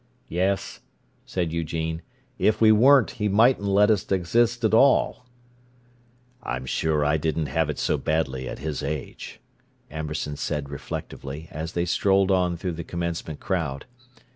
"Yes," 0.29 0.79
said 1.27 1.53
Eugene. 1.53 2.01
"If 2.39 2.59
we 2.59 2.71
weren't 2.71 3.11
he 3.11 3.29
mightn't 3.29 3.67
let 3.67 3.91
us 3.91 4.11
exist 4.11 4.63
at 4.63 4.73
all." 4.73 5.27
"I'm 6.41 6.65
sure 6.65 7.05
I 7.05 7.17
didn't 7.17 7.45
have 7.45 7.69
it 7.69 7.77
so 7.77 7.99
badly 7.99 8.49
at 8.49 8.57
his 8.57 8.81
age," 8.81 9.39
Amberson 9.91 10.37
said 10.37 10.71
reflectively, 10.71 11.49
as 11.51 11.73
they 11.73 11.85
strolled 11.85 12.31
on 12.31 12.57
through 12.57 12.71
the 12.71 12.83
commencement 12.83 13.39
crowd. 13.41 13.85